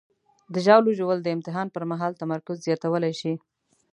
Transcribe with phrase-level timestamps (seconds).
[0.53, 3.33] د ژاولې ژوول د امتحان پر مهال تمرکز زیاتولی شي.